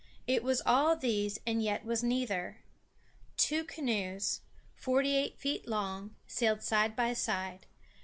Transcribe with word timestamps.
It 0.25 0.41
was 0.43 0.63
all 0.65 0.95
these 0.95 1.39
and 1.45 1.61
yet 1.61 1.85
was 1.85 2.01
neither. 2.01 2.63
Two 3.37 3.63
canoes, 3.63 4.41
forty 4.73 5.15
eight 5.15 5.37
feet 5.37 5.67
long, 5.67 6.15
sailed 6.25 6.63
side 6.63 6.95
by 6.95 7.13
side. 7.13 7.67